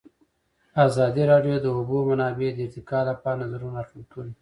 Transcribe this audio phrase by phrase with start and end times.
[0.87, 4.31] ازادي راډیو د د اوبو منابع د ارتقا لپاره نظرونه راټول کړي.